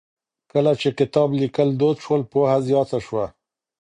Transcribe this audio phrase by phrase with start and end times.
[0.51, 3.25] کله چې کتاب ليکل دود شول، پوهه زياته شوه.